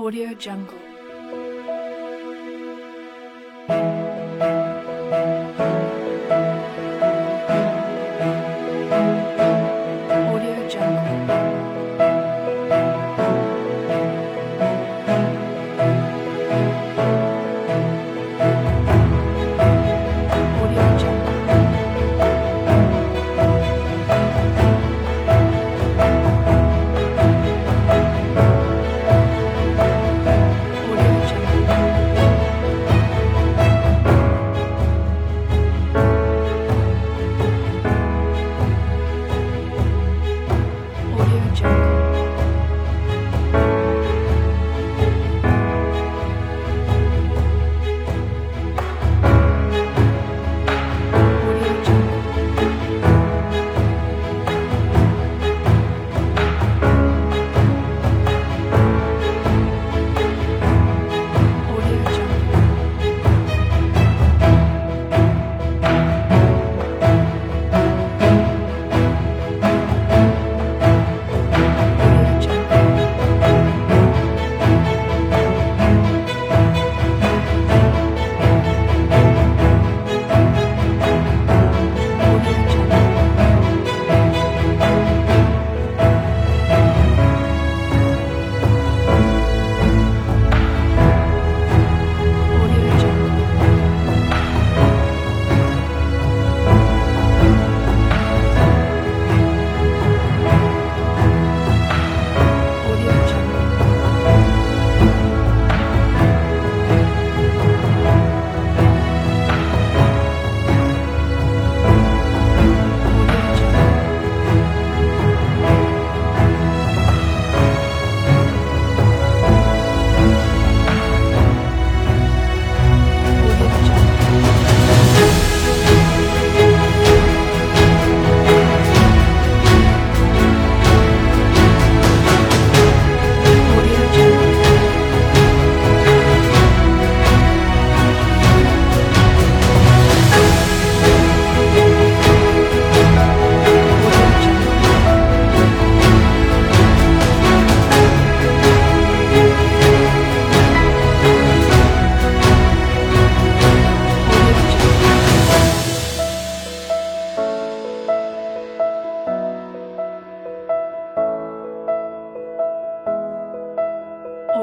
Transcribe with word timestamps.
Audio 0.00 0.32
Jungle. 0.32 0.89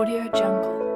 Audio 0.07 0.23
Jungle. 0.31 0.86